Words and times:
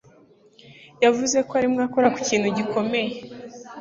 yavuze 1.03 1.37
ko 1.47 1.51
arimo 1.59 1.79
akora 1.87 2.07
ku 2.15 2.19
kintu 2.27 2.47
gikomeye. 2.57 3.11